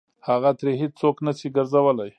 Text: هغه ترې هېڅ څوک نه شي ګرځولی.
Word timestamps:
هغه 0.27 0.49
ترې 0.59 0.73
هېڅ 0.81 0.91
څوک 1.01 1.15
نه 1.25 1.31
شي 1.39 1.47
ګرځولی. 1.55 2.09